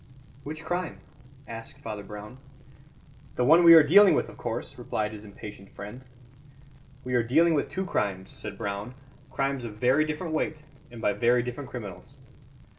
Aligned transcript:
"Which 0.41 0.65
crime?" 0.65 0.97
asked 1.47 1.79
Father 1.79 2.01
Brown. 2.01 2.39
"The 3.35 3.45
one 3.45 3.63
we 3.63 3.75
are 3.75 3.83
dealing 3.83 4.15
with, 4.15 4.29
of 4.29 4.37
course," 4.37 4.79
replied 4.79 5.11
his 5.11 5.23
impatient 5.23 5.69
friend. 5.75 6.01
"We 7.03 7.13
are 7.13 7.21
dealing 7.21 7.53
with 7.53 7.69
two 7.69 7.85
crimes," 7.85 8.31
said 8.31 8.57
Brown, 8.57 8.95
"crimes 9.29 9.63
of 9.63 9.75
very 9.75 10.03
different 10.05 10.33
weight 10.33 10.63
and 10.89 11.03
by 11.03 11.13
very 11.13 11.43
different 11.43 11.69
criminals." 11.69 12.15